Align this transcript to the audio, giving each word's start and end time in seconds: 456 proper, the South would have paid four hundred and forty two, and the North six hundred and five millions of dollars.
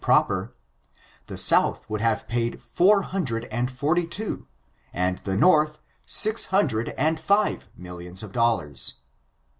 456 0.03 0.51
proper, 0.51 1.27
the 1.27 1.37
South 1.37 1.87
would 1.87 2.01
have 2.01 2.27
paid 2.27 2.59
four 2.59 3.03
hundred 3.03 3.45
and 3.51 3.69
forty 3.69 4.07
two, 4.07 4.47
and 4.91 5.19
the 5.19 5.35
North 5.37 5.79
six 6.07 6.45
hundred 6.45 6.89
and 6.97 7.19
five 7.19 7.69
millions 7.77 8.23
of 8.23 8.31
dollars. 8.31 8.95